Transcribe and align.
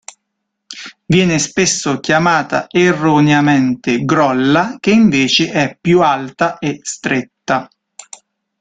Viene 1.05 1.37
spesso 1.37 1.99
chiamata 1.99 2.65
erroneamente 2.71 4.03
grolla, 4.03 4.77
che 4.79 4.89
invece 4.89 5.51
è 5.51 5.77
più 5.79 6.01
alta 6.01 6.57
e 6.57 6.79
stretta. 6.81 7.69